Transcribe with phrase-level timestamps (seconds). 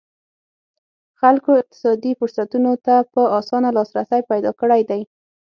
[1.19, 5.01] خلکو اقتصادي فرصتونو ته په اسانه لاسرسی پیدا کړی دی.